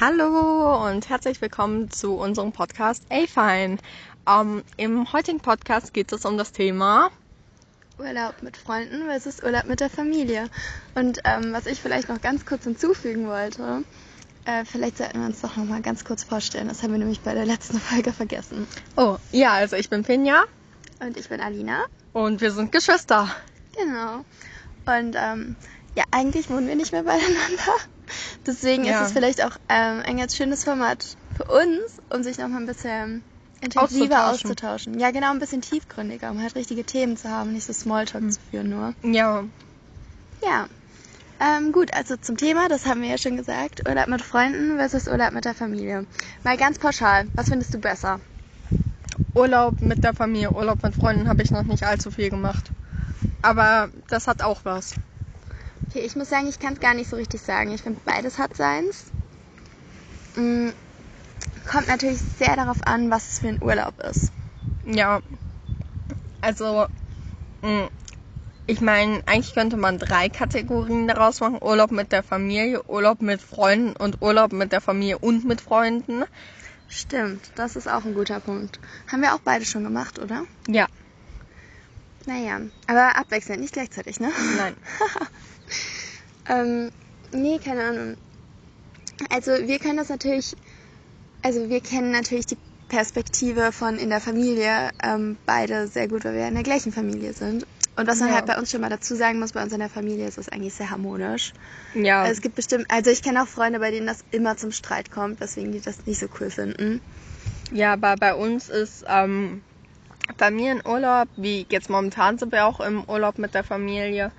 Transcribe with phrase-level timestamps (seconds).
[0.00, 3.78] Hallo und herzlich willkommen zu unserem Podcast A-Fine.
[4.28, 7.10] Ähm, Im heutigen Podcast geht es um das Thema
[7.98, 10.48] Urlaub mit Freunden versus Urlaub mit der Familie.
[10.94, 13.84] Und ähm, was ich vielleicht noch ganz kurz hinzufügen wollte,
[14.44, 16.68] äh, vielleicht sollten wir uns doch noch mal ganz kurz vorstellen.
[16.68, 18.66] Das haben wir nämlich bei der letzten Folge vergessen.
[18.96, 20.44] Oh, ja, also ich bin Finja
[21.00, 21.84] Und ich bin Alina.
[22.12, 23.28] und wir sind Geschwister.
[23.76, 24.24] Genau.
[24.86, 25.54] Und ähm,
[25.94, 27.72] ja, eigentlich wohnen wir nicht mehr beieinander.
[28.46, 29.00] Deswegen Ja.
[29.00, 32.58] ist es vielleicht auch ähm, ein ganz schönes Format für uns, um sich noch mal
[32.58, 33.22] ein bisschen
[33.60, 34.50] intensiver Auszutauschen.
[34.50, 34.98] auszutauschen.
[35.00, 38.40] Ja, genau, ein bisschen tiefgründiger, um halt richtige Themen zu haben, nicht so Smalltalk zu
[38.50, 38.94] führen nur.
[39.02, 39.44] Ja,
[40.42, 40.68] Ja.
[41.40, 43.88] Ähm, gut, also zum Thema, das haben wir ja schon gesagt.
[43.88, 46.06] Urlaub mit Freunden versus Urlaub mit der Familie.
[46.44, 48.20] Mal ganz pauschal, was findest du besser?
[49.34, 52.70] Urlaub mit der Familie, Urlaub mit Freunden habe ich noch nicht allzu viel gemacht.
[53.40, 54.94] Aber das hat auch was.
[55.92, 57.70] Okay, ich muss sagen, ich kann es gar nicht so richtig sagen.
[57.70, 59.12] Ich finde, beides hat seins.
[60.36, 60.70] Mm,
[61.70, 64.32] kommt natürlich sehr darauf an, was es für ein Urlaub ist.
[64.86, 65.20] Ja,
[66.40, 66.86] also
[67.60, 67.90] mh,
[68.66, 71.58] ich meine, eigentlich könnte man drei Kategorien daraus machen.
[71.60, 76.24] Urlaub mit der Familie, Urlaub mit Freunden und Urlaub mit der Familie und mit Freunden.
[76.88, 78.80] Stimmt, das ist auch ein guter Punkt.
[79.08, 80.46] Haben wir auch beide schon gemacht, oder?
[80.68, 80.86] Ja,
[82.24, 84.32] Naja, aber abwechselnd, nicht gleichzeitig, ne?
[84.56, 84.74] nein.
[86.48, 86.90] Ähm,
[87.32, 88.16] nee, keine Ahnung.
[89.30, 90.52] Also wir können das natürlich,
[91.42, 96.34] also wir kennen natürlich die Perspektive von in der Familie ähm, beide sehr gut, weil
[96.34, 97.66] wir in der gleichen Familie sind.
[97.96, 98.36] Und was man Ja.
[98.36, 100.48] halt bei uns schon mal dazu sagen muss, bei uns in der Familie ist es
[100.48, 101.52] eigentlich sehr harmonisch.
[101.94, 105.10] Ja, es gibt bestimmt, also ich kenne auch Freunde, bei denen das immer zum Streit
[105.10, 107.00] kommt, weswegen die das nicht so cool finden.
[107.70, 109.62] ja, aber bei uns ist ähm,
[110.38, 114.32] Familienurlaub, wie jetzt momentan sind wir auch im Urlaub mit der Familie.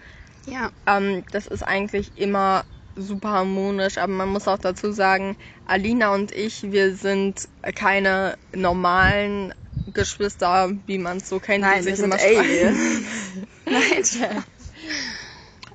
[0.45, 6.13] Ja, Ähm, das ist eigentlich immer super harmonisch, aber man muss auch dazu sagen, Alina
[6.13, 9.53] und ich, wir sind keine normalen
[9.87, 12.77] Geschwister, wie man es so kennt, die sich immer streiten.
[13.65, 14.43] Nein.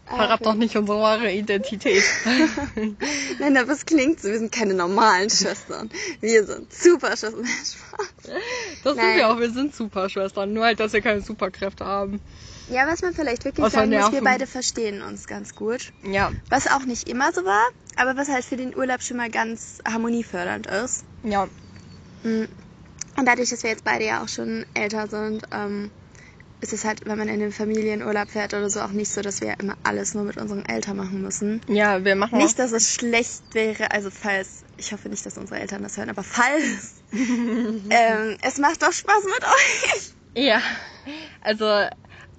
[0.08, 2.02] Verrat doch nicht unsere wahre Identität.
[3.38, 5.90] Nein, aber es klingt so, wir sind keine normalen Schwestern.
[6.20, 7.44] Wir sind super Schwestern.
[7.46, 8.08] Spaß.
[8.84, 9.16] Das sind Nein.
[9.16, 12.20] wir auch, wir sind Superschwestern, nur halt, dass wir keine Superkräfte haben.
[12.70, 15.92] Ja, was man vielleicht wirklich Außer sagen muss, wir beide verstehen uns ganz gut.
[16.04, 19.30] Ja, Was auch nicht immer so war, aber was halt für den Urlaub schon mal
[19.30, 21.04] ganz harmoniefördernd ist.
[21.24, 21.48] ja,
[22.24, 22.46] Mm.
[23.16, 25.90] Und dadurch, dass wir jetzt beide ja auch schon älter sind, ähm,
[26.60, 29.40] ist es halt, wenn man in den Familienurlaub fährt oder so, auch nicht so, dass
[29.40, 31.60] wir immer alles nur mit unseren Eltern machen müssen.
[31.68, 35.60] ja, wir machen Nicht, dass es schlecht wäre, also falls, ich hoffe nicht, dass unsere
[35.60, 40.12] Eltern das hören, aber falls, ähm, es macht doch Spaß mit euch.
[40.34, 40.62] Ja,
[41.40, 41.88] also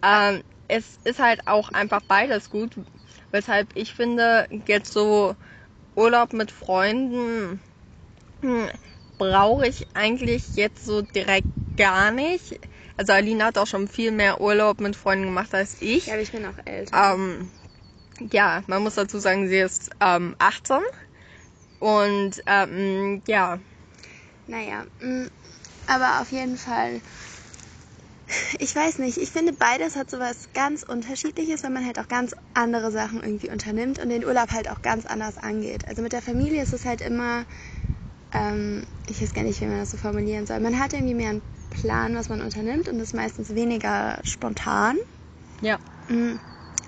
[0.02, 2.76] ähm, es ist halt auch einfach beides gut,
[3.32, 5.36] weshalb ich finde, jetzt so
[5.96, 7.62] Urlaub mit Freunden
[8.42, 8.70] hm,
[9.18, 12.60] brauche ich eigentlich jetzt so direkt gar nicht.
[13.00, 16.08] Also Alina hat auch schon viel mehr Urlaub mit Freunden gemacht als ich.
[16.08, 17.14] Ja, aber ich bin auch älter.
[17.14, 17.50] Ähm,
[18.30, 20.80] ja, man muss dazu sagen, sie ist ähm, 18
[21.80, 23.58] und ähm, ja,
[24.48, 25.28] Naja, mm,
[25.88, 27.00] aber auf jeden Fall.
[28.60, 32.36] Ich weiß nicht, ich finde beides hat sowas ganz unterschiedliches, weil man halt auch ganz
[32.54, 35.88] andere Sachen irgendwie unternimmt und den Urlaub halt auch ganz anders angeht.
[35.88, 37.46] Also mit der Familie ist es halt immer,
[38.32, 40.60] ähm, ich weiß gar nicht, wie man das so formulieren soll.
[40.60, 44.98] Man hat irgendwie mehr einen Plan, was man unternimmt und ist meistens weniger spontan.
[45.62, 46.36] ja, Mm,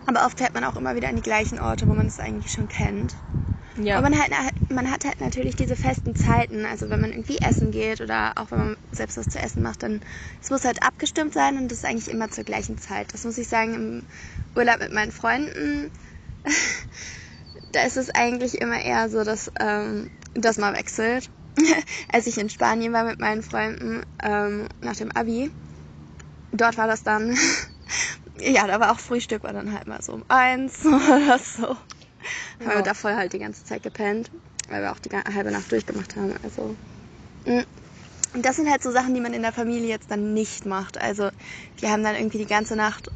[0.06, 2.52] Aber oft fährt man auch immer wieder an die gleichen Orte, wo man es eigentlich
[2.54, 3.16] schon kennt.
[3.76, 3.98] ja.
[3.98, 4.32] Aber man, halt,
[4.70, 6.66] man hat halt natürlich diese festen Zeiten.
[6.66, 9.84] Also wenn man irgendwie essen geht oder auch wenn man selbst was zu essen macht,
[9.84, 10.02] dann
[10.42, 13.14] es muss halt abgestimmt sein und das ist eigentlich immer zur gleichen Zeit.
[13.14, 14.08] Das muss ich sagen, im
[14.56, 15.92] Urlaub mit meinen Freunden,
[17.72, 21.30] da ist es eigentlich immer eher so, dass ähm, das mal wechselt.
[22.12, 25.52] Als ich in Spanien war mit meinen Freunden ähm, nach dem Abi,
[26.52, 27.38] dort war das dann,
[28.40, 31.68] ja, da war auch Frühstück, war dann halt mal so um eins oder so.
[32.60, 32.76] Haben Ja.
[32.76, 34.32] wir da voll halt die ganze Zeit gepennt,
[34.70, 36.36] weil wir auch die halbe Nacht durchgemacht haben.
[36.44, 36.76] Also,
[37.46, 37.64] mm.
[38.34, 41.02] und das sind halt so Sachen, die man in der Familie jetzt dann nicht macht.
[41.02, 41.30] Also,
[41.82, 43.12] die haben dann irgendwie die ganze Nacht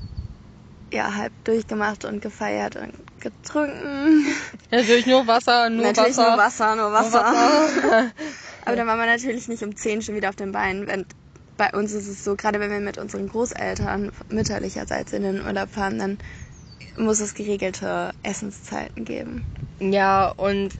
[0.92, 4.26] ja halb durchgemacht und gefeiert und getrunken.
[4.72, 6.30] Natürlich nur Wasser, nur natürlich Wasser.
[6.30, 7.24] nur Wasser, nur nur Wasser.
[7.24, 8.12] Wasser.
[8.66, 10.88] Aber dann war man natürlich nicht um 10 schon wieder auf den Beinen.
[10.88, 11.06] Wenn,
[11.58, 15.70] bei uns ist es so, gerade wenn wir mit unseren Großeltern mütterlicherseits in den Urlaub
[15.70, 16.18] fahren, dann
[16.98, 19.46] muss es geregelte Essenszeiten geben.
[19.80, 20.74] Ja, und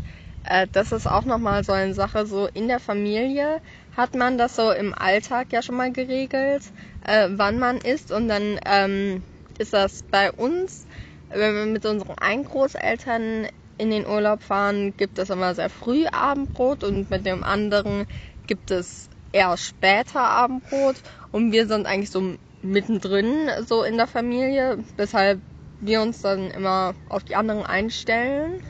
[0.44, 3.62] äh, das ist auch nochmal so eine Sache, so in der Familie
[3.96, 6.64] hat man das so im Alltag ja schon mal geregelt,
[7.06, 9.24] äh, wann man isst und dann ähm,
[9.60, 10.86] ist das bei uns,
[11.30, 13.48] wenn wir mit unseren einen Großeltern
[13.78, 18.06] in den Urlaub fahren, gibt es immer sehr früh Abendbrot und mit dem anderen
[18.48, 20.96] gibt es eher später Abendbrot
[21.32, 25.40] und wir sind eigentlich so mittendrin so in der Familie, weshalb
[25.82, 28.62] wir uns dann immer auf die anderen einstellen.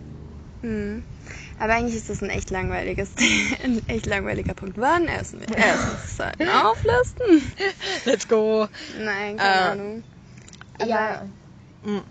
[0.61, 1.03] Hm.
[1.59, 3.11] Aber eigentlich ist das ein echt langweiliges,
[3.63, 4.77] ein echt langweiliger Punkt.
[4.77, 5.55] Wann essen wir?
[5.57, 7.43] Essenszeiten auflisten?
[8.05, 8.67] Let's go.
[8.99, 10.03] Nein, keine Äh, Ahnung.
[10.83, 11.25] Ja.
[11.83, 12.01] Mm.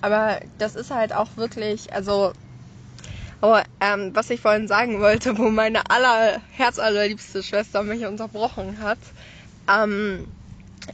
[0.00, 2.32] Aber das ist halt auch wirklich, also,
[3.40, 8.98] oh, ähm, was ich vorhin sagen wollte, wo meine aller, herzallerliebste Schwester mich unterbrochen hat.
[9.68, 10.26] Ähm,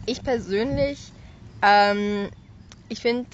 [0.07, 1.13] ich persönlich,
[1.63, 2.31] ähm,
[2.89, 3.29] ich finde,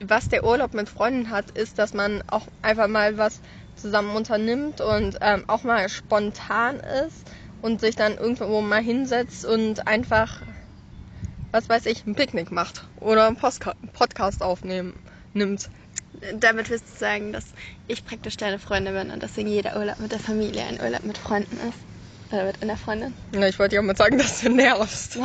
[0.00, 3.40] was der Urlaub mit Freunden hat, ist, dass man auch einfach mal was
[3.74, 7.30] zusammen unternimmt und ähm, auch mal spontan ist
[7.60, 10.42] und sich dann irgendwo mal hinsetzt und einfach,
[11.52, 14.94] was weiß ich, ein Picknick macht oder einen Postka Podcast aufnehmen
[15.34, 15.70] nimmt.
[16.34, 17.44] Damit willst du sagen, dass
[17.86, 21.18] ich praktisch deine Freundin bin und deswegen jeder Urlaub mit der Familie ein Urlaub mit
[21.18, 21.78] Freunden ist.
[22.32, 23.14] Oder mit einer Freundin.
[23.32, 25.18] Na, ich wollte ja mal sagen, dass du nervst.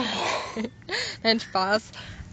[1.24, 1.84] Nein, Spaß.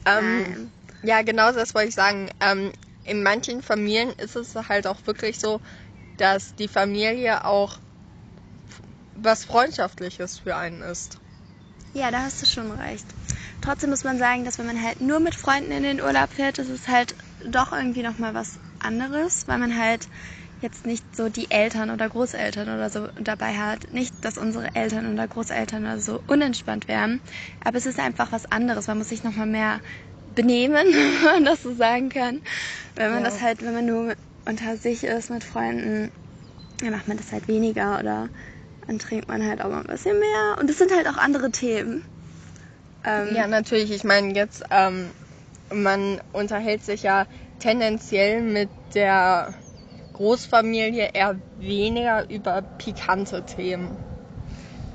[0.07, 0.73] Ähm, Nein.
[1.03, 2.31] Ja, genau das wollte ich sagen.
[2.41, 2.73] Ähm,
[3.05, 5.61] in manchen Familien ist es halt auch wirklich so,
[6.17, 7.79] dass die Familie auch
[9.15, 11.19] was Freundschaftliches für einen ist.
[11.93, 13.07] Ja, da hast du schon recht.
[13.65, 16.59] Trotzdem muss man sagen, dass wenn man halt nur mit Freunden in den Urlaub fährt,
[16.59, 17.17] ist es halt
[17.47, 20.09] doch irgendwie nochmal was anderes, weil man halt
[20.61, 23.91] jetzt nicht so die Eltern oder Großeltern oder so dabei hat.
[23.91, 27.23] Nicht, dass unsere Eltern oder Großeltern oder so unentspannt wären,
[27.65, 28.87] aber es ist einfach was anderes.
[28.87, 29.81] Man muss sich nochmal mehr
[30.27, 32.43] benehmen, wenn man das so sagen kann.
[32.97, 33.31] Wenn man Ja.
[33.31, 34.15] das halt, wenn man nur
[34.45, 36.13] unter sich ist mit Freunden,
[36.81, 38.29] dann macht man das halt weniger oder
[38.87, 40.59] dann trinkt man halt auch mal ein bisschen mehr.
[40.61, 42.05] Und es sind halt auch andere Themen.
[43.05, 43.91] Ähm, Ja, natürlich.
[43.91, 45.11] Ich meine, jetzt, ähm,
[45.73, 47.27] man unterhält sich ja
[47.59, 49.55] tendenziell mit der
[50.15, 53.99] Großfamilie eher weniger über pikante Themen.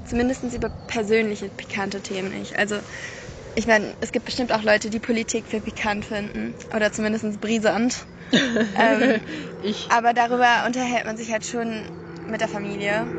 [0.06, 2.58] Zumindest über persönliche, pikante Themen nicht.
[2.58, 2.80] Also,
[3.56, 6.56] ich meine, es gibt bestimmt auch Leute, die Politik für pikant finden.
[6.76, 8.06] Oder zumindest brisant.
[8.80, 9.22] ähm,
[9.90, 11.84] aber darüber unterhält man sich halt schon
[12.28, 13.12] mit der Familie.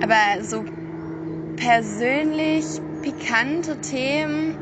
[0.00, 0.64] Aber so
[1.56, 4.56] persönlich pikante Themen,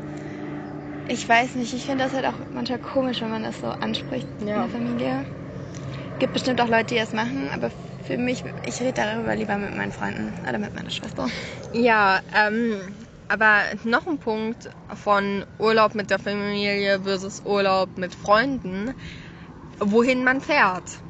[1.07, 4.27] ich weiß nicht, ich finde das halt auch manchmal komisch, wenn man das so anspricht
[4.39, 4.61] in Ja.
[4.61, 5.25] der Familie.
[6.19, 7.71] Gibt bestimmt auch Leute, die das machen, aber
[8.03, 11.29] für mich, ich rede darüber lieber mit meinen Freunden oder mit meiner Schwester.
[11.71, 18.93] Ja, ähm, aber noch ein Punkt von Urlaub mit der Familie versus Urlaub mit Freunden,
[19.79, 21.01] wohin man fährt.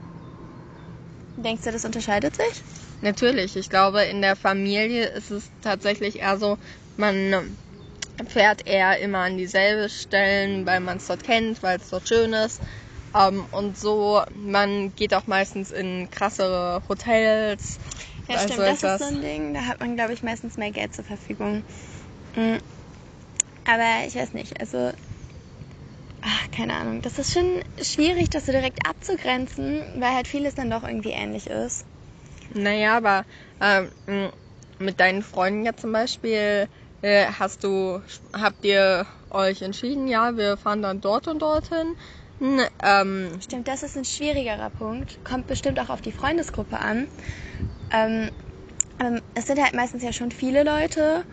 [1.36, 2.64] Denkst du, das unterscheidet sich?
[3.02, 6.58] Natürlich, ich glaube, in der Familie ist es tatsächlich eher so,
[6.96, 7.58] man
[8.28, 12.34] fährt eher immer an dieselbe Stellen, weil man es dort kennt, weil es dort schön
[12.34, 12.62] ist.
[13.16, 17.80] Ähm, und so, man geht auch meistens in krassere Hotels.
[18.28, 19.54] Ja, Also stimmt, das etwas- ist so ein Ding.
[19.54, 21.64] Da hat man, glaube ich, meistens mehr Geld zur Verfügung.
[22.36, 22.58] Mm.
[23.66, 24.92] Aber ich weiß nicht, also.
[26.22, 27.02] Ach, keine Ahnung.
[27.02, 31.48] Das ist schon schwierig, das so direkt abzugrenzen, weil halt vieles dann doch irgendwie ähnlich
[31.48, 31.86] ist.
[32.54, 33.26] Naja, aber
[33.60, 33.92] ähm,
[34.80, 36.68] mit deinen Freunden ja zum Beispiel,
[37.04, 38.02] äh, hast du,
[38.34, 41.96] habt ihr euch entschieden, ja, wir fahren dann dort und dorthin.
[42.40, 45.20] Hm, Ähm, Stimmt, das ist ein schwierigerer Punkt.
[45.24, 47.10] Kommt bestimmt auch auf die Freundesgruppe an.
[47.92, 48.32] Ähm,
[49.00, 51.26] ähm, es sind halt meistens ja schon viele Leute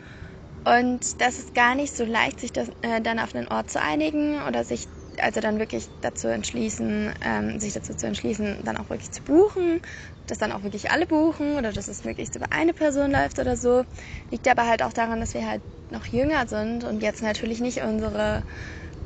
[0.64, 3.80] und das ist gar nicht so leicht, sich das, äh, dann auf einen Ort zu
[3.83, 4.88] einigen oder sich
[5.22, 9.80] also dann wirklich dazu entschließen, ähm, sich dazu zu entschließen, dann auch wirklich zu buchen,
[10.26, 13.56] dass dann auch wirklich alle buchen oder dass es möglichst über eine Person läuft oder
[13.56, 13.84] so.
[14.30, 17.82] Liegt aber halt auch daran, dass wir halt noch jünger sind und jetzt natürlich nicht
[17.82, 18.44] unsere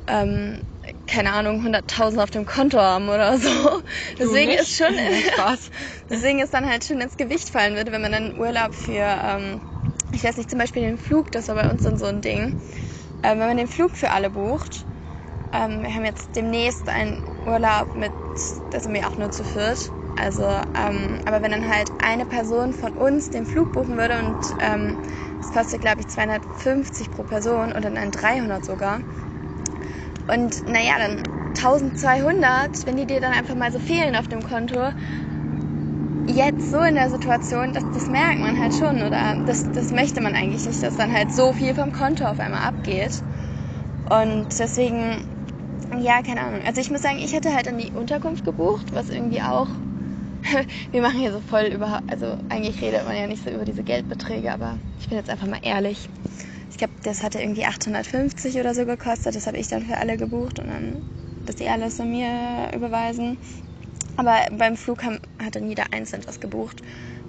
[0.07, 0.61] ähm,
[1.07, 3.81] keine Ahnung, 100.000 auf dem Konto haben oder so.
[4.19, 4.61] Deswegen nicht?
[4.61, 4.93] ist schon,
[5.33, 5.69] Spaß.
[6.09, 9.61] deswegen ist dann halt schon ins Gewicht fallen würde, wenn man dann Urlaub für, ähm,
[10.11, 12.53] ich weiß nicht, zum Beispiel den Flug, das war bei uns dann so ein Ding.
[13.23, 14.85] Ähm, wenn man den Flug für alle bucht,
[15.55, 18.13] ähm, wir haben jetzt demnächst einen Urlaub mit,
[18.69, 19.93] da sind wir auch nur zu viert.
[20.17, 20.43] Also,
[20.75, 24.99] ähm, aber wenn dann halt eine Person von uns den Flug buchen würde und ähm,
[25.39, 29.01] das kostet, glaube ich, 250 pro Person oder dann 300 sogar.
[30.27, 34.91] Und naja, dann 1200, wenn die dir dann einfach mal so fehlen auf dem Konto,
[36.27, 40.21] jetzt so in der Situation, das, das merkt man halt schon oder das, das möchte
[40.21, 43.23] man eigentlich nicht, dass dann halt so viel vom Konto auf einmal abgeht.
[44.09, 45.25] Und deswegen,
[45.99, 46.61] ja, keine Ahnung.
[46.65, 49.69] Also ich muss sagen, ich hätte halt an die Unterkunft gebucht, was irgendwie auch,
[50.91, 53.83] wir machen hier so voll über, also eigentlich redet man ja nicht so über diese
[53.83, 56.09] Geldbeträge, aber ich bin jetzt einfach mal ehrlich.
[56.75, 59.35] Ich glaube, das hatte irgendwie 850 oder so gekostet.
[59.35, 61.01] Das habe ich dann für alle gebucht und dann,
[61.45, 63.37] dass die alles an mir überweisen.
[64.17, 66.81] Aber beim Flug haben, hat dann jeder einzeln was gebucht.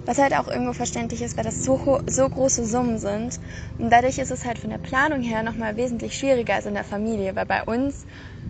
[0.04, 3.38] Was halt auch irgendwo verständlich ist, weil das so, so große Summen sind.
[3.78, 6.84] Und dadurch ist es halt von der Planung her nochmal wesentlich schwieriger als in der
[6.84, 7.36] Familie.
[7.36, 8.06] Weil bei uns,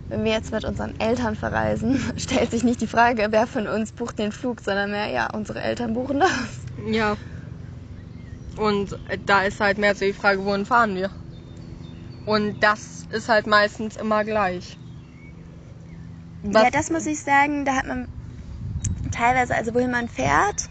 [0.09, 3.91] wenn wir jetzt mit unseren Eltern verreisen, stellt sich nicht die Frage, wer von uns
[3.91, 6.31] bucht den Flug, sondern mehr, ja, unsere Eltern buchen das.
[6.87, 7.17] Ja.
[8.57, 11.11] Und da ist halt mehr so die Frage, wohin fahren wir?
[12.25, 14.77] Und das ist halt meistens immer gleich.
[16.43, 16.63] Was?
[16.63, 18.07] Ja, das muss ich sagen, da hat man
[19.11, 20.69] teilweise, also wohin man fährt,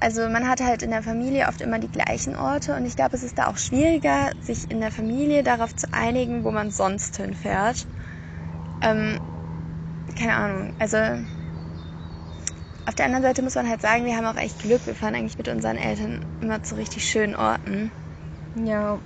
[0.00, 3.16] also man hat halt in der Familie oft immer die gleichen Orte und ich glaube,
[3.16, 7.18] es ist da auch schwieriger, sich in der Familie darauf zu einigen, wo man sonst
[7.18, 7.86] hinfährt.
[8.80, 9.18] Ähm,
[10.16, 10.96] keine Ahnung, also
[12.86, 14.84] auf der anderen Seite muss man halt sagen, wir haben auch echt Glück.
[14.86, 17.92] Wir fahren eigentlich mit unseren Eltern immer zu richtig schönen Orten.
[18.54, 18.98] Ja.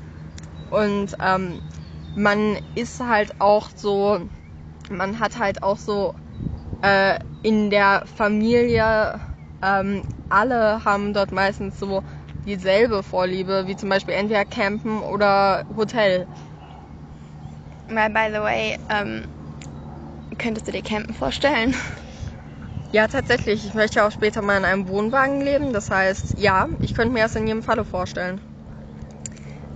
[0.71, 1.61] Und ähm,
[2.15, 4.31] man ist halt auch so,
[4.89, 6.15] man hat halt auch so
[6.81, 9.21] äh, in der Familie,
[9.61, 12.03] ähm, alle haben dort meistens so
[12.47, 16.27] dieselbe Vorliebe, wie zum Beispiel entweder Campen oder Hotel.
[17.91, 19.27] Mal by the way, ähm,
[20.37, 21.75] könntest du dir Campen vorstellen?
[22.93, 23.65] Ja, tatsächlich.
[23.67, 25.73] Ich möchte auch später mal in einem Wohnwagen leben.
[25.73, 28.41] Das heißt, ja, ich könnte mir das in jedem Falle vorstellen.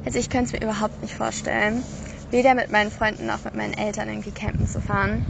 [0.04, 1.84] Also ich könnte es mir überhaupt nicht vorstellen
[2.30, 5.24] weder mit meinen Freunden noch mit meinen Eltern irgendwie campen zu fahren.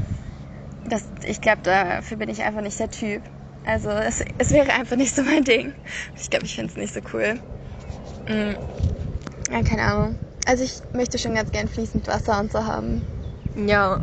[0.84, 3.22] Das, ich glaube, dafür bin ich einfach nicht der Typ.
[3.64, 5.74] Also es, es wäre einfach nicht so mein Ding.
[6.16, 7.40] Ich glaube, ich finde es nicht so cool.
[8.28, 8.56] Mhm.
[9.50, 10.18] Ja, keine Ahnung.
[10.46, 13.04] Also ich möchte schon ganz gern fließend Wasser und so haben.
[13.54, 14.00] Ja.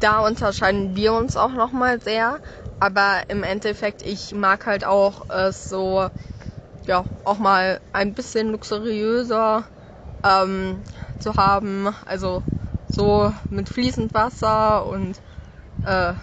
[0.00, 2.40] Da unterscheiden wir uns auch nochmal sehr.
[2.78, 6.08] Aber im Endeffekt, ich mag halt auch äh, so,
[6.86, 9.66] ja, auch mal ein bisschen luxuriöser.
[10.22, 10.84] Ähm,
[11.20, 11.94] zu haben.
[12.04, 12.42] Also
[12.86, 15.20] so mit fließend Wasser und
[15.84, 16.14] äh,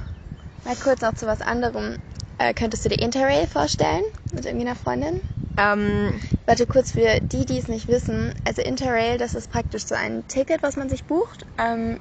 [0.63, 1.97] Mal kurz noch zu was anderem.
[2.37, 4.03] Äh, könntest du dir Interrail vorstellen
[4.33, 5.21] mit irgendwie einer Freundin?
[5.55, 8.33] Ähm, Warte kurz für die, die es nicht wissen.
[8.43, 11.99] Also Interrail, das ist praktisch so ein Ticket, was man sich bucht, ähm,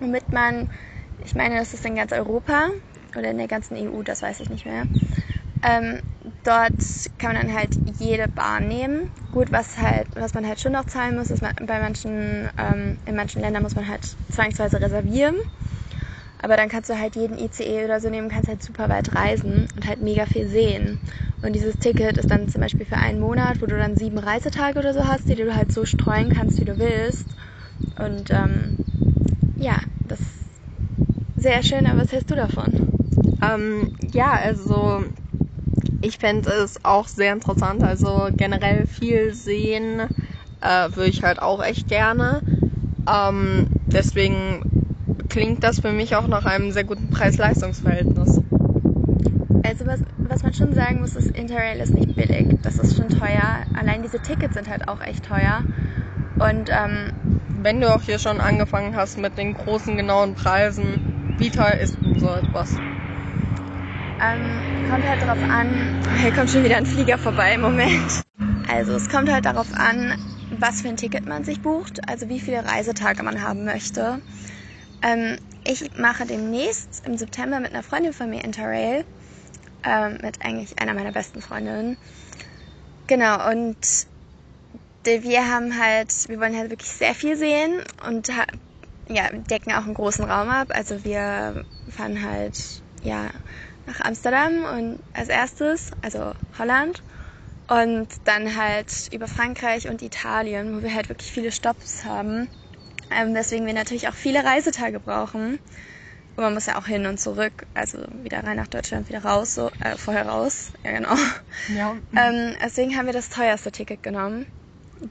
[0.00, 0.68] womit man,
[1.18, 2.68] ich meine, das ist in ganz Europa
[3.16, 4.88] oder in der ganzen EU, das weiß ich nicht mehr,
[5.62, 6.02] ähm,
[6.44, 6.74] dort
[7.18, 9.10] kann man dann halt jede Bahn nehmen.
[9.32, 13.16] Gut, was halt, was man halt schon noch zahlen muss, ist bei manchen, ähm, in
[13.16, 15.36] manchen Ländern muss man halt zwangsweise reservieren.
[16.40, 19.68] Aber dann kannst du halt jeden ICE oder so nehmen, kannst halt super weit reisen
[19.76, 20.98] und halt mega viel sehen.
[21.42, 24.78] Und dieses Ticket ist dann zum Beispiel für einen Monat, wo du dann sieben Reisetage
[24.78, 27.34] oder so hast, die du halt so streuen kannst, wie du willst.
[27.98, 28.76] Und ähm,
[29.56, 29.80] ja,
[31.38, 33.38] sehr schön, aber was hältst du davon?
[33.42, 35.04] Ähm, ja, also
[36.00, 37.82] ich fände es auch sehr interessant.
[37.82, 40.00] Also generell viel sehen
[40.60, 42.42] äh, würde ich halt auch echt gerne.
[43.08, 44.62] Ähm, deswegen
[45.28, 48.40] klingt das für mich auch nach einem sehr guten Preis-Leistungs-Verhältnis.
[49.62, 52.46] Also was, was man schon sagen muss, ist, Interrail ist nicht billig.
[52.62, 53.64] Das ist schon teuer.
[53.74, 55.62] Allein diese Tickets sind halt auch echt teuer.
[56.38, 57.12] Und ähm,
[57.62, 61.07] wenn du auch hier schon angefangen hast mit den großen genauen Preisen,
[61.38, 62.80] wie teuer ist denn so etwas?
[64.20, 68.24] Ähm, kommt halt darauf an, hier kommt schon wieder ein Flieger vorbei im Moment.
[68.68, 70.14] Also es kommt halt darauf an,
[70.50, 74.20] was für ein Ticket man sich bucht, also wie viele Reisetage man haben möchte.
[75.02, 79.04] Ähm, ich mache demnächst im September mit einer Freundin von mir Interrail,
[79.84, 81.96] ähm, mit eigentlich einer meiner besten Freundinnen.
[83.06, 83.76] Genau, und
[85.04, 88.30] wir haben halt, wir wollen halt wirklich sehr viel sehen und
[89.08, 90.68] ja, decken auch einen großen Raum ab.
[90.70, 93.30] Also wir fahren halt, ja,
[93.86, 97.02] nach Amsterdam und als erstes, also Holland.
[97.68, 102.48] Und dann halt über Frankreich und Italien, wo wir halt wirklich viele Stops haben.
[103.10, 105.58] Ähm, deswegen wir natürlich auch viele Reisetage brauchen.
[106.36, 109.54] Und man muss ja auch hin und zurück, also wieder rein nach Deutschland, wieder raus,
[109.54, 111.16] so, äh, vorher raus, ja genau.
[111.76, 111.96] Ja.
[112.16, 114.46] Ähm, deswegen haben wir das teuerste Ticket genommen.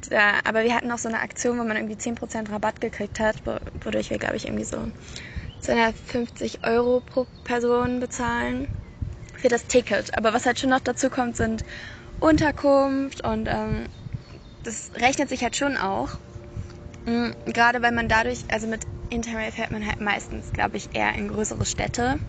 [0.09, 3.37] Äh, aber wir hatten auch so eine Aktion, wo man irgendwie 10% Rabatt gekriegt hat,
[3.83, 4.91] wodurch wir, glaube ich, irgendwie so
[5.59, 8.67] 250 Euro pro Person bezahlen
[9.35, 10.17] für das Ticket.
[10.17, 11.63] Aber was halt schon noch dazu kommt, sind
[12.19, 13.87] Unterkunft und ähm,
[14.63, 16.19] das rechnet sich halt schon auch.
[17.05, 21.15] Mhm, gerade weil man dadurch, also mit Interrail fährt man halt meistens, glaube ich, eher
[21.15, 22.19] in größere Städte.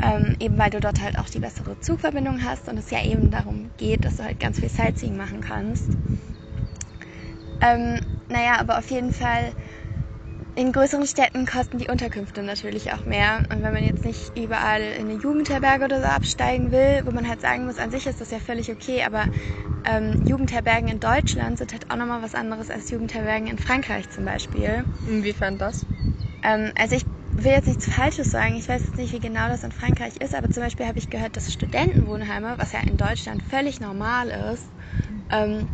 [0.00, 3.30] Ähm, eben weil du dort halt auch die bessere Zugverbindung hast und es ja eben
[3.30, 5.96] darum geht, dass du halt ganz viel Sightseeing machen kannst.
[7.64, 9.54] Ähm, naja, aber auf jeden Fall
[10.56, 13.42] in größeren Städten kosten die Unterkünfte natürlich auch mehr.
[13.50, 17.28] Und wenn man jetzt nicht überall in eine Jugendherberge oder so absteigen will, wo man
[17.28, 19.28] halt sagen muss, an sich ist das ja völlig okay, aber
[19.84, 24.24] ähm, Jugendherbergen in Deutschland sind halt auch nochmal was anderes als Jugendherbergen in Frankreich zum
[24.24, 24.86] Beispiel.
[25.06, 25.86] Inwiefern das?
[26.42, 27.02] Ähm, also ich
[27.36, 28.54] will jetzt nichts Falsches sagen.
[28.56, 31.10] Ich weiß jetzt nicht, wie genau das in Frankreich ist, aber zum Beispiel habe ich
[31.10, 34.72] gehört, dass Studentenwohnheime, was ja in Deutschland völlig normal ist,
[35.30, 35.68] ähm,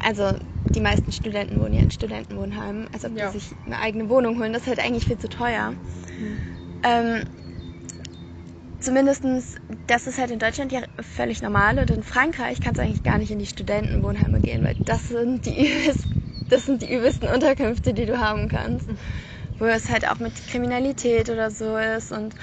[0.00, 0.38] also
[0.74, 3.26] die meisten Studenten wohnen ja in Studentenwohnheimen, als ob Ja.
[3.26, 4.52] die sich eine eigene Wohnung holen.
[4.52, 5.74] Das ist halt eigentlich viel zu teuer.
[6.82, 7.24] Ähm,
[8.80, 9.56] zumindestens,
[9.86, 13.18] das ist halt in Deutschland ja völlig normal und in Frankreich kannst du eigentlich gar
[13.18, 16.10] nicht in die Studentenwohnheime gehen, weil das sind die übelsten,
[16.48, 18.88] das sind die übelsten Unterkünfte, die du haben kannst.
[19.58, 22.34] Wo es halt auch mit Kriminalität oder so ist und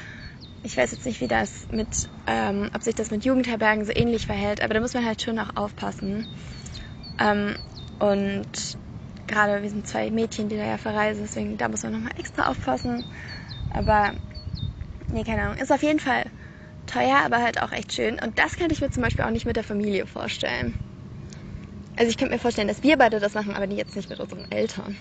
[0.64, 4.26] ich weiß jetzt nicht, wie das mit, ähm, ob sich das mit Jugendherbergen so ähnlich
[4.26, 6.28] verhält, aber da muss man halt schon auch aufpassen.
[7.20, 7.56] Ähm,
[8.00, 8.78] und
[9.28, 12.50] gerade wir sind zwei Mädchen, die da ja verreisen, deswegen da muss man nochmal extra
[12.50, 13.06] aufpassen.
[13.70, 14.14] Aber
[15.12, 15.58] nee, keine Ahnung.
[15.58, 16.26] Ist auf jeden Fall
[16.86, 18.20] teuer, aber halt auch echt schön.
[18.20, 20.76] Und das könnte ich mir zum Beispiel auch nicht mit der Familie vorstellen.
[21.98, 24.50] Also ich könnte mir vorstellen, dass wir beide das machen, aber jetzt nicht mit unseren
[24.52, 24.98] Eltern.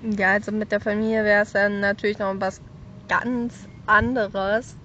[0.00, 2.60] Ja, also mit der Familie wäre es dann natürlich noch was
[3.08, 4.76] ganz anderes.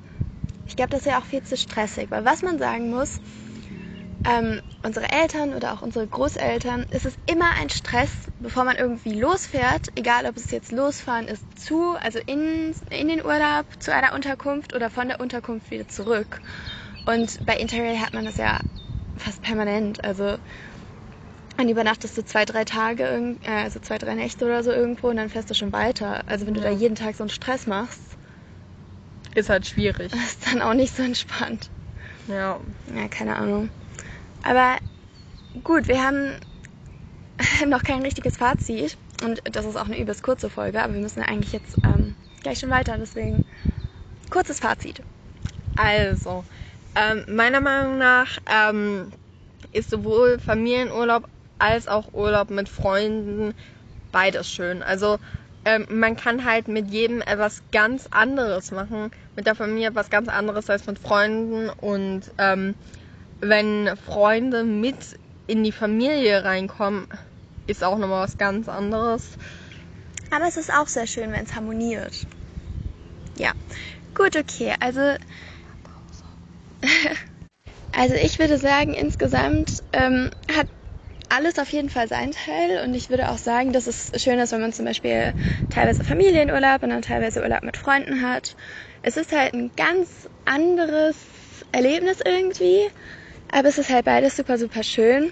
[0.65, 3.19] Ich glaube, das ist ja auch viel zu stressig, weil was man sagen muss,
[4.23, 9.13] ähm, unsere Eltern oder auch unsere Großeltern, es ist immer ein Stress, bevor man irgendwie
[9.19, 14.13] losfährt, egal ob es jetzt losfahren ist zu, also in, in den Urlaub, zu einer
[14.13, 16.41] Unterkunft oder von der Unterkunft wieder zurück.
[17.05, 18.59] Und bei Interrail hat man das ja
[19.17, 20.37] fast permanent, also
[21.57, 25.17] dann übernachtest du zwei, drei Tage, äh, also zwei, drei Nächte oder so irgendwo und
[25.17, 26.23] dann fährst du schon weiter.
[26.27, 28.17] Also wenn du da jeden Tag so einen Stress machst,
[29.35, 30.13] Ist halt schwierig.
[30.25, 31.69] ist dann auch nicht so entspannt.
[32.27, 32.59] Ja.
[32.95, 33.69] Ja, keine Ahnung.
[34.43, 34.77] Aber
[35.63, 36.39] gut, wir haben
[37.67, 38.97] noch kein richtiges Fazit.
[39.23, 42.59] Und das ist auch eine übelst kurze Folge, aber wir müssen eigentlich jetzt ähm, gleich
[42.59, 42.97] schon weiter.
[42.97, 43.43] Deswegen
[44.29, 45.01] kurzes Fazit.
[45.75, 46.45] Also,
[46.95, 49.11] ähm, meiner Meinung nach ähm,
[49.71, 51.27] ist sowohl Familienurlaub
[51.57, 53.53] als auch Urlaub mit Freunden
[54.11, 54.81] beides schön.
[54.81, 55.19] Also
[55.65, 59.11] ähm, man kann halt mit jedem etwas ganz anderes machen.
[59.35, 61.69] Mit der Familie was ganz anderes als mit Freunden.
[61.69, 62.75] Und ähm,
[63.41, 67.07] wenn Freunde mit in die Familie reinkommen,
[67.67, 69.37] ist auch nochmal was ganz anderes.
[70.31, 72.27] Aber es ist auch sehr schön, wenn es harmoniert.
[73.35, 73.51] Ja.
[74.13, 74.75] Gut, okay.
[74.79, 75.15] Also.
[77.91, 80.67] also ich würde sagen, insgesamt ähm, hat
[81.29, 84.51] alles auf jeden Fall seinen Teil und ich würde auch sagen, dass es schön ist,
[84.51, 85.35] wenn man zum Beispiel
[85.69, 88.55] teilweise Familienurlaub und dann teilweise Urlaub mit Freunden hat.
[89.03, 91.15] Es ist halt ein ganz anderes
[91.71, 92.89] Erlebnis irgendwie,
[93.51, 95.31] aber es ist halt beides super, super schön.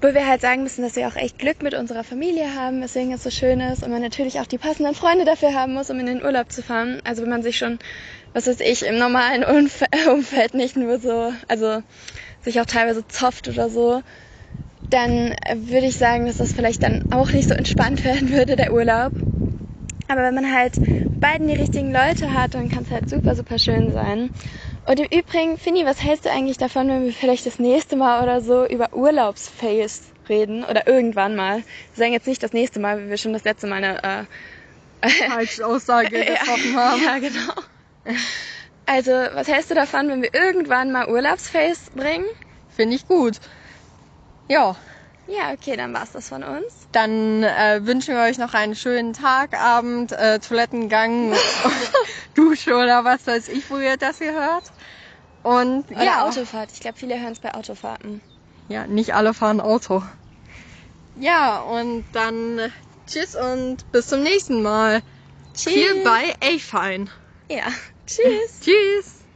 [0.00, 3.12] Wo wir halt sagen müssen, dass wir auch echt Glück mit unserer Familie haben, weswegen
[3.12, 5.98] es so schön ist und man natürlich auch die passenden Freunde dafür haben muss, um
[5.98, 7.00] in den Urlaub zu fahren.
[7.02, 7.80] Also wenn man sich schon,
[8.32, 11.82] was weiß ich, im normalen Umf Umfeld nicht nur so, also
[12.42, 14.02] sich auch teilweise zofft oder so,
[14.90, 18.72] dann würde ich sagen, dass das vielleicht dann auch nicht so entspannt werden würde, der
[18.72, 19.12] Urlaub.
[20.06, 20.80] Aber wenn man halt
[21.20, 24.30] beiden die richtigen Leute hat, dann kann es halt super, super schön sein.
[24.88, 28.22] Und im Übrigen, Finny, was hältst du eigentlich davon, wenn wir vielleicht das nächste Mal
[28.22, 30.64] oder so über Urlaubsfails reden?
[30.64, 31.58] Oder irgendwann mal.
[31.58, 34.26] Wir sagen jetzt nicht das nächste Mal, wie wir schon das letzte Mal eine
[35.02, 37.02] äh, Falsche Aussage getroffen ja, haben.
[37.04, 37.52] ja, genau.
[38.86, 42.24] Also, was hältst du davon, wenn wir irgendwann mal Urlaubsfails bringen?
[42.74, 43.40] Finde ich gut.
[44.48, 44.74] Ja.
[45.26, 46.72] Ja, okay, dann war's das von uns.
[46.92, 51.34] Dann äh, wünschen wir euch noch einen schönen Tag, Abend, äh, Toilettengang,
[52.34, 54.72] Dusche oder was weiß ich, wo ihr das hier hört.
[55.42, 56.72] Und Oder ja, Autofahrt.
[56.72, 58.20] Ich glaube, viele hören es bei Autofahrten.
[58.68, 60.02] ja, nicht alle fahren Auto.
[61.20, 62.70] Ja, und dann äh,
[63.06, 65.02] tschüss und bis zum nächsten Mal.
[65.56, 67.06] Hier bei A-Fine.
[67.50, 67.64] Ja.
[68.06, 68.60] Tschüss.
[68.60, 69.17] Tschüss.